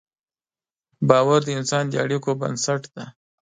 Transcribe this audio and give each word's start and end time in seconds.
باور 1.09 1.39
د 1.45 1.49
انسان 1.59 1.83
د 1.89 1.93
اړیکو 2.03 2.31
بنسټ 2.41 2.81
دی. 2.93 3.05